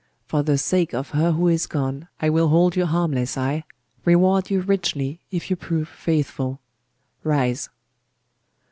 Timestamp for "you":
2.75-2.87, 4.49-4.61, 5.51-5.55